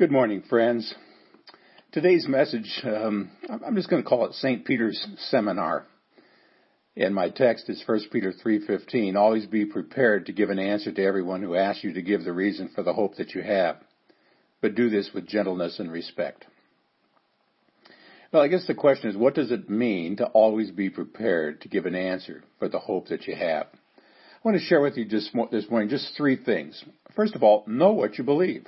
[0.00, 0.94] Good morning, friends.
[1.92, 4.64] Today's message, um, I'm just going to call it St.
[4.64, 5.84] Peter's Seminar.
[6.96, 9.14] And my text is 1 Peter 3:15.
[9.14, 12.32] Always be prepared to give an answer to everyone who asks you to give the
[12.32, 13.76] reason for the hope that you have,
[14.62, 16.46] but do this with gentleness and respect.
[18.32, 21.68] Well, I guess the question is, what does it mean to always be prepared to
[21.68, 23.66] give an answer for the hope that you have?
[23.66, 26.82] I want to share with you just this morning just three things.
[27.14, 28.66] First of all, know what you believe.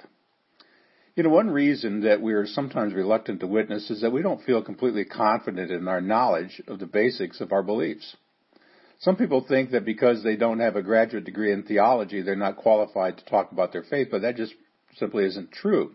[1.14, 4.42] You know, one reason that we are sometimes reluctant to witness is that we don't
[4.44, 8.16] feel completely confident in our knowledge of the basics of our beliefs.
[8.98, 12.56] Some people think that because they don't have a graduate degree in theology, they're not
[12.56, 14.54] qualified to talk about their faith, but that just
[14.96, 15.92] simply isn't true.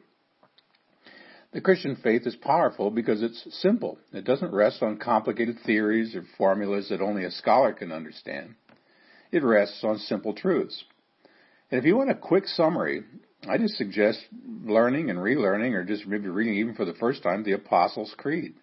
[1.51, 3.97] The Christian faith is powerful because it's simple.
[4.13, 8.53] It doesn't rest on complicated theories or formulas that only a scholar can understand.
[9.31, 10.83] It rests on simple truths.
[11.71, 13.03] And if you want a quick summary
[13.47, 14.19] I just suggest
[14.63, 18.55] learning and relearning, or just maybe reading even for the first time, the Apostles' Creed.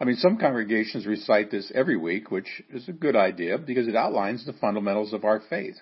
[0.00, 3.96] I mean, some congregations recite this every week, which is a good idea because it
[3.96, 5.76] outlines the fundamentals of our faith.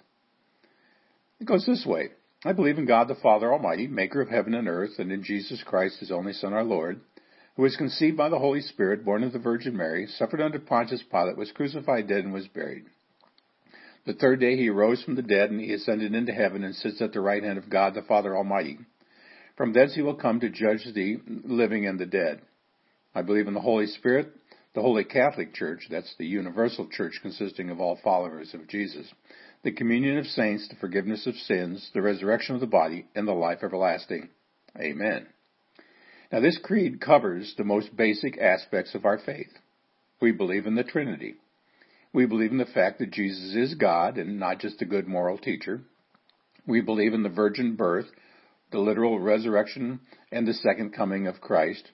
[1.40, 2.10] It goes this way
[2.44, 5.62] I believe in God the Father Almighty, maker of heaven and earth, and in Jesus
[5.62, 7.00] Christ, his only Son, our Lord,
[7.56, 11.02] who was conceived by the Holy Spirit, born of the Virgin Mary, suffered under Pontius
[11.02, 12.86] Pilate, was crucified, dead, and was buried.
[14.10, 17.00] The third day he arose from the dead, and he ascended into heaven and sits
[17.00, 18.80] at the right hand of God the Father Almighty.
[19.56, 22.40] From thence he will come to judge the living and the dead.
[23.14, 24.32] I believe in the Holy Spirit,
[24.74, 29.06] the Holy Catholic Church, that's the universal church consisting of all followers of Jesus,
[29.62, 33.32] the communion of saints, the forgiveness of sins, the resurrection of the body, and the
[33.32, 34.28] life everlasting.
[34.76, 35.28] Amen.
[36.32, 39.52] Now this creed covers the most basic aspects of our faith.
[40.20, 41.36] We believe in the Trinity.
[42.12, 45.38] We believe in the fact that Jesus is God and not just a good moral
[45.38, 45.80] teacher.
[46.66, 48.06] We believe in the virgin birth,
[48.72, 50.00] the literal resurrection,
[50.32, 51.90] and the second coming of Christ.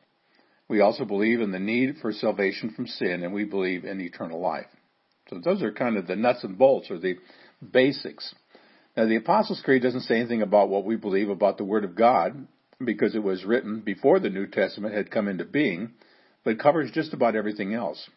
[0.69, 4.41] We also believe in the need for salvation from sin, and we believe in eternal
[4.41, 4.67] life.
[5.29, 7.17] So those are kind of the nuts and bolts, or the
[7.73, 8.35] basics.
[8.97, 11.95] Now, the Apostles' Creed doesn't say anything about what we believe about the Word of
[11.95, 12.49] God,
[12.85, 15.93] because it was written before the New Testament had come into being,
[16.45, 18.09] but covers just about everything else.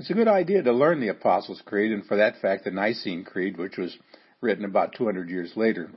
[0.00, 3.22] It's a good idea to learn the Apostles' Creed, and for that fact, the Nicene
[3.22, 3.98] Creed, which was
[4.40, 5.90] written about 200 years later,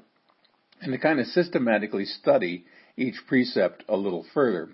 [0.82, 2.66] and to kind of systematically study
[2.98, 4.68] each precept a little further.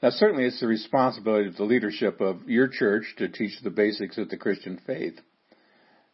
[0.00, 4.16] Now, certainly it's the responsibility of the leadership of your church to teach the basics
[4.16, 5.18] of the Christian faith.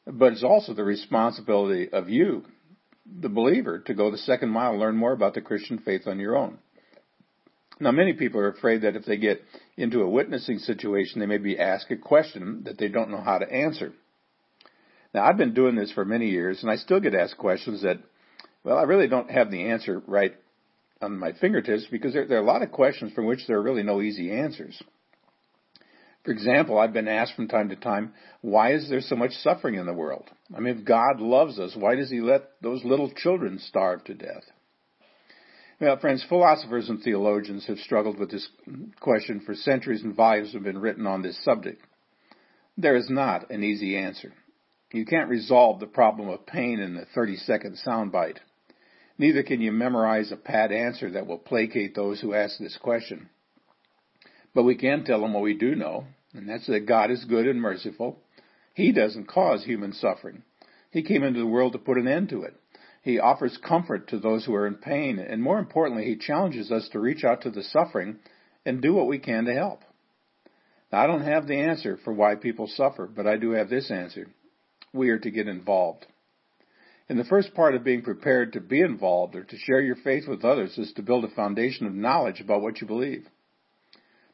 [0.06, 2.46] But it's also the responsibility of you,
[3.04, 6.18] the believer, to go the second mile and learn more about the Christian faith on
[6.18, 6.60] your own.
[7.78, 9.42] Now, many people are afraid that if they get
[9.76, 13.38] into a witnessing situation, they may be asked a question that they don't know how
[13.38, 13.92] to answer.
[15.12, 17.98] Now, I've been doing this for many years, and I still get asked questions that,
[18.64, 20.34] well, I really don't have the answer right
[21.00, 23.62] on my fingertips because there, there are a lot of questions from which there are
[23.62, 24.82] really no easy answers.
[26.24, 29.76] For example, I've been asked from time to time, why is there so much suffering
[29.76, 30.24] in the world?
[30.54, 34.14] I mean, if God loves us, why does He let those little children starve to
[34.14, 34.42] death?
[35.78, 38.48] Well, friends, philosophers and theologians have struggled with this
[38.98, 41.82] question for centuries and volumes have been written on this subject.
[42.78, 44.32] There is not an easy answer.
[44.90, 48.38] You can't resolve the problem of pain in a 30 second soundbite.
[49.18, 53.28] Neither can you memorize a pat answer that will placate those who ask this question.
[54.54, 57.46] But we can tell them what we do know, and that's that God is good
[57.46, 58.18] and merciful.
[58.72, 60.42] He doesn't cause human suffering.
[60.90, 62.54] He came into the world to put an end to it.
[63.06, 66.88] He offers comfort to those who are in pain, and more importantly, He challenges us
[66.88, 68.16] to reach out to the suffering
[68.64, 69.82] and do what we can to help.
[70.90, 73.92] Now, I don't have the answer for why people suffer, but I do have this
[73.92, 74.26] answer.
[74.92, 76.04] We are to get involved.
[77.08, 80.26] And the first part of being prepared to be involved or to share your faith
[80.26, 83.28] with others is to build a foundation of knowledge about what you believe.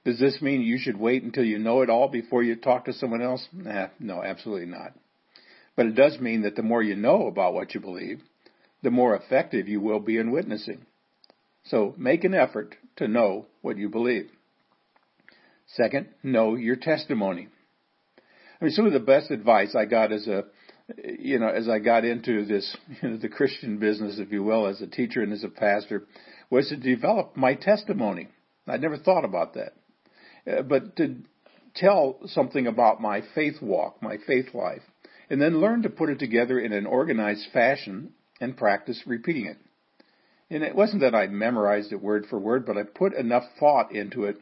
[0.06, 2.94] Does this mean you should wait until you know it all before you talk to
[2.94, 3.46] someone else?
[3.52, 4.94] Nah, no, absolutely not.
[5.76, 8.22] But it does mean that the more you know about what you believe,
[8.82, 10.86] the more effective you will be in witnessing.
[11.64, 14.30] So make an effort to know what you believe.
[15.68, 17.48] Second, know your testimony.
[18.60, 20.44] I mean, some of the best advice I got as a,
[21.18, 24.66] you know, as I got into this, you know, the Christian business, if you will,
[24.66, 26.04] as a teacher and as a pastor,
[26.50, 28.28] was to develop my testimony.
[28.66, 29.72] I never thought about that.
[30.46, 31.16] Uh, but to
[31.74, 34.82] tell something about my faith walk, my faith life,
[35.30, 39.56] and then learn to put it together in an organized fashion and practice repeating it.
[40.50, 43.94] And it wasn't that I memorized it word for word, but I put enough thought
[43.94, 44.36] into it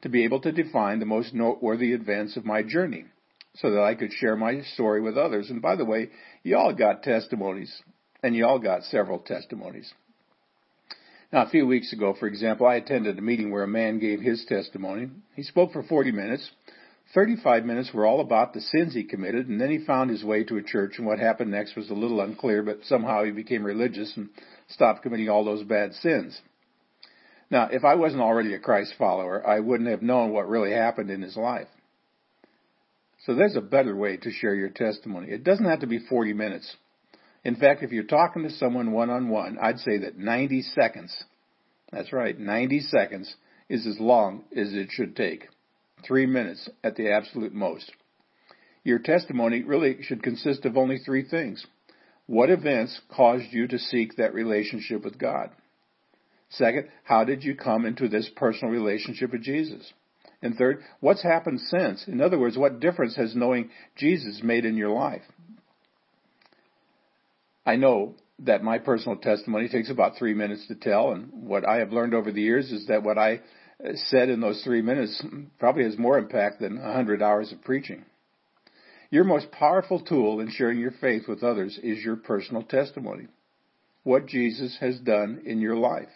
[0.00, 3.04] to be able to define the most noteworthy events of my journey
[3.56, 5.50] so that I could share my story with others.
[5.50, 6.08] And by the way,
[6.42, 7.72] you all got testimonies,
[8.22, 9.92] and you all got several testimonies.
[11.32, 14.20] Now, a few weeks ago, for example, I attended a meeting where a man gave
[14.20, 15.10] his testimony.
[15.36, 16.50] He spoke for 40 minutes.
[17.14, 20.44] 35 minutes were all about the sins he committed, and then he found his way
[20.44, 23.64] to a church, and what happened next was a little unclear, but somehow he became
[23.64, 24.30] religious and
[24.68, 26.40] stopped committing all those bad sins.
[27.50, 31.10] Now, if I wasn't already a Christ follower, I wouldn't have known what really happened
[31.10, 31.68] in his life.
[33.26, 35.30] So there's a better way to share your testimony.
[35.30, 36.74] It doesn't have to be 40 minutes.
[37.44, 41.14] In fact, if you're talking to someone one on one, I'd say that 90 seconds,
[41.90, 43.34] that's right, 90 seconds
[43.68, 45.48] is as long as it should take.
[46.06, 47.90] Three minutes at the absolute most.
[48.84, 51.64] Your testimony really should consist of only three things.
[52.26, 55.50] What events caused you to seek that relationship with God?
[56.50, 59.92] Second, how did you come into this personal relationship with Jesus?
[60.42, 62.06] And third, what's happened since?
[62.08, 65.22] In other words, what difference has knowing Jesus made in your life?
[67.64, 71.76] I know that my personal testimony takes about three minutes to tell, and what I
[71.76, 73.40] have learned over the years is that what I
[73.94, 75.22] said in those three minutes
[75.58, 78.04] probably has more impact than a hundred hours of preaching.
[79.10, 83.26] Your most powerful tool in sharing your faith with others is your personal testimony.
[84.04, 86.08] What Jesus has done in your life.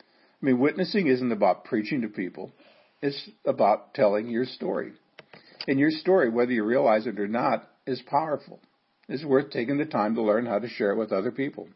[0.00, 2.52] I mean, witnessing isn't about preaching to people.
[3.00, 4.92] It's about telling your story.
[5.66, 8.60] And your story, whether you realize it or not, is powerful.
[9.08, 11.68] It's worth taking the time to learn how to share it with other people.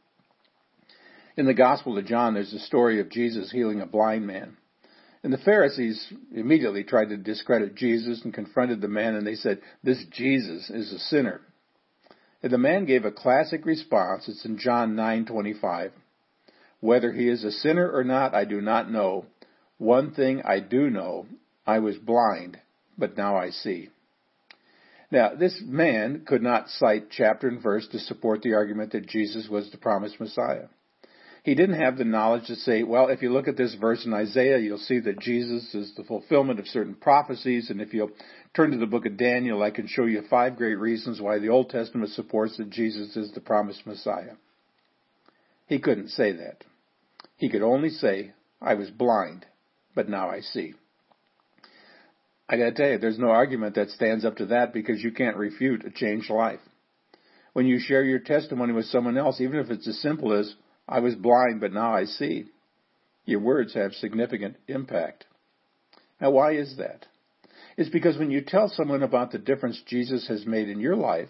[1.37, 4.57] In the Gospel of John, there's a story of Jesus healing a blind man.
[5.23, 9.61] And the Pharisees immediately tried to discredit Jesus and confronted the man, and they said,
[9.83, 11.41] This Jesus is a sinner.
[12.43, 14.29] And the man gave a classic response.
[14.29, 15.91] It's in John 9:25.
[16.81, 19.27] Whether he is a sinner or not, I do not know,
[19.79, 21.27] one thing I do know,
[21.67, 22.61] I was blind,
[22.97, 23.91] but now I see.
[25.11, 29.49] Now, this man could not cite chapter and verse to support the argument that Jesus
[29.49, 30.67] was the promised Messiah.
[31.45, 34.13] He didn't have the knowledge to say, well, if you look at this verse in
[34.13, 38.11] Isaiah, you'll see that Jesus is the fulfillment of certain prophecies, and if you'll
[38.55, 41.49] turn to the book of Daniel, I can show you five great reasons why the
[41.49, 44.35] Old Testament supports that Jesus is the promised Messiah.
[45.67, 46.65] He couldn't say that.
[47.37, 49.47] He could only say, I was blind,
[49.95, 50.75] but now I see.
[52.49, 55.37] I gotta tell you, there's no argument that stands up to that because you can't
[55.37, 56.61] refute a changed life.
[57.53, 60.55] When you share your testimony with someone else, even if it's as simple as,
[60.89, 62.47] I was blind, but now I see,
[63.25, 65.27] your words have significant impact.
[66.21, 67.07] Now why is that?
[67.77, 71.29] It's because when you tell someone about the difference Jesus has made in your life,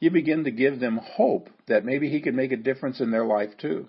[0.00, 3.24] you begin to give them hope that maybe he can make a difference in their
[3.24, 3.88] life too.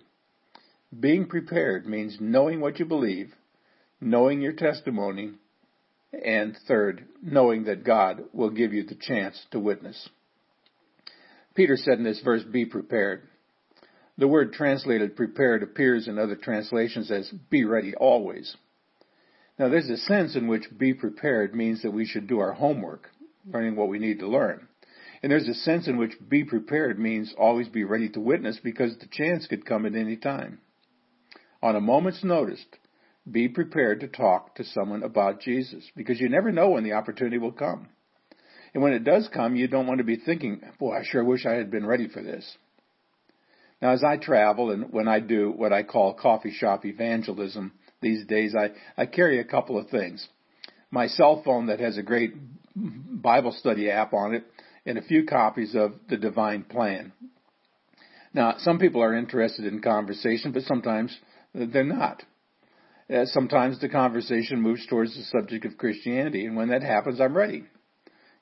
[0.98, 3.34] Being prepared means knowing what you believe
[4.02, 5.34] knowing your testimony,
[6.14, 10.10] and third, knowing that God will give you the chance to witness.
[11.56, 13.24] Peter said in this verse, be prepared.
[14.18, 18.56] The word translated prepared appears in other translations as be ready always.
[19.60, 23.10] Now there's a sense in which be prepared means that we should do our homework,
[23.46, 24.68] learning what we need to learn.
[25.22, 28.98] And there's a sense in which be prepared means always be ready to witness because
[28.98, 30.60] the chance could come at any time.
[31.62, 32.64] On a moment's notice,
[33.30, 37.38] be prepared to talk to someone about Jesus because you never know when the opportunity
[37.38, 37.90] will come.
[38.74, 41.46] And when it does come, you don't want to be thinking, boy, I sure wish
[41.46, 42.58] I had been ready for this.
[43.82, 48.26] Now, as I travel and when I do what I call coffee shop evangelism these
[48.26, 50.28] days, I, I carry a couple of things.
[50.92, 52.34] My cell phone that has a great
[52.76, 54.46] Bible study app on it
[54.86, 57.12] and a few copies of The Divine Plan.
[58.34, 61.18] Now, some people are interested in conversation, but sometimes
[61.54, 62.22] they're not.
[63.10, 67.38] Uh, sometimes the conversation moves towards the subject of Christianity, and when that happens, I'm
[67.38, 67.64] ready.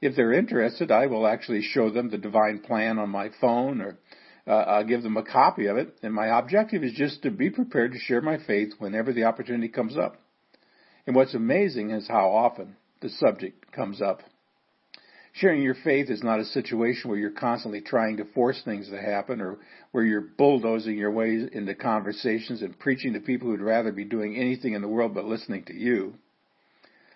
[0.02, 3.98] If they're interested, I will actually show them the divine plan on my phone or
[4.46, 5.98] uh, I'll give them a copy of it.
[6.04, 9.70] And my objective is just to be prepared to share my faith whenever the opportunity
[9.70, 10.18] comes up.
[11.06, 14.22] And what's amazing is how often the subject comes up.
[15.34, 19.02] Sharing your faith is not a situation where you're constantly trying to force things to
[19.02, 19.58] happen or
[19.92, 24.36] where you're bulldozing your way into conversations and preaching to people who'd rather be doing
[24.36, 26.14] anything in the world but listening to you.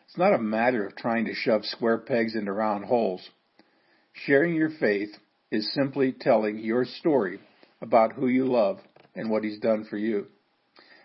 [0.08, 3.30] It's not a matter of trying to shove square pegs into round holes.
[4.14, 5.16] Sharing your faith
[5.52, 7.40] is simply telling your story
[7.82, 8.80] about who you love
[9.16, 10.28] and what He's done for you.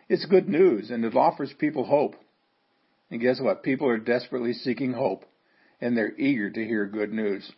[0.08, 2.16] It's good news and it offers people hope.
[3.10, 3.62] And guess what?
[3.62, 5.24] People are desperately seeking hope
[5.80, 7.50] and they're eager to hear good news.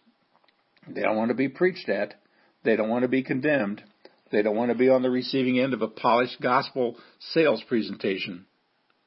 [0.88, 2.14] They don't want to be preached at.
[2.64, 3.82] They don't want to be condemned.
[4.30, 8.46] They don't want to be on the receiving end of a polished gospel sales presentation.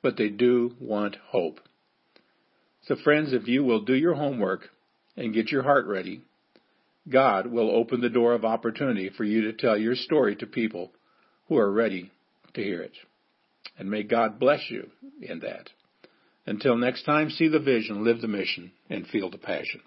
[0.02, 1.60] But they do want hope.
[2.84, 4.70] So friends, if you will do your homework
[5.18, 6.22] and get your heart ready,
[7.10, 10.92] God will open the door of opportunity for you to tell your story to people
[11.48, 12.12] who are ready
[12.54, 12.94] to hear it.
[13.78, 14.90] And may God bless you
[15.22, 15.70] in that.
[16.46, 19.82] Until next time, see the vision, live the mission, and feel the passion.